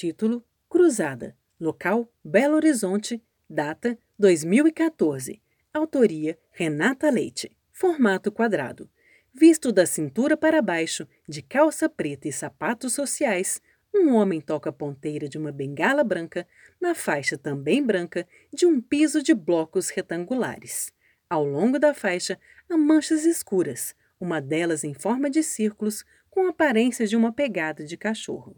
[0.00, 1.36] Título: Cruzada.
[1.58, 3.20] Local: Belo Horizonte.
[3.50, 5.42] Data: 2014.
[5.74, 7.50] Autoria: Renata Leite.
[7.72, 8.88] Formato quadrado.
[9.34, 13.60] Visto da cintura para baixo, de calça preta e sapatos sociais,
[13.92, 16.46] um homem toca a ponteira de uma bengala branca
[16.80, 20.92] na faixa também branca de um piso de blocos retangulares.
[21.28, 22.38] Ao longo da faixa
[22.70, 27.96] há manchas escuras, uma delas em forma de círculos com aparência de uma pegada de
[27.96, 28.54] cachorro.